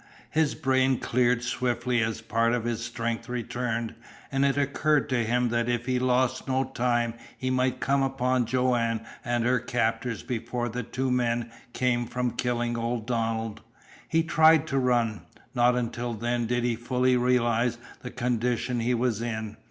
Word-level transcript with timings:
His 0.31 0.55
brain 0.55 0.97
cleared 0.99 1.43
swiftly 1.43 2.01
as 2.01 2.21
a 2.21 2.23
part 2.23 2.53
of 2.53 2.63
his 2.63 2.83
strength 2.83 3.29
returned, 3.29 3.93
and 4.31 4.43
it 4.43 4.57
occurred 4.57 5.07
to 5.09 5.23
him 5.23 5.49
that 5.49 5.69
if 5.69 5.85
he 5.85 5.99
lost 5.99 6.47
no 6.47 6.63
time 6.63 7.13
he 7.37 7.51
might 7.51 7.79
come 7.79 8.01
upon 8.01 8.47
Joanne 8.47 9.05
and 9.23 9.45
her 9.45 9.59
captors 9.59 10.23
before 10.23 10.69
the 10.69 10.81
two 10.81 11.11
men 11.11 11.51
came 11.73 12.07
from 12.07 12.31
killing 12.31 12.75
old 12.79 13.05
Donald. 13.05 13.61
He 14.09 14.23
tried 14.23 14.65
to 14.69 14.79
run. 14.79 15.21
Not 15.53 15.75
until 15.75 16.15
then 16.15 16.47
did 16.47 16.63
he 16.63 16.75
fully 16.75 17.15
realize 17.15 17.77
the 18.01 18.09
condition 18.09 18.79
he 18.79 18.95
was 18.95 19.21
in. 19.21 19.55